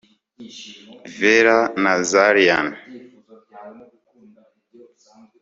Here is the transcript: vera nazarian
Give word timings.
vera 1.17 1.57
nazarian 1.83 2.67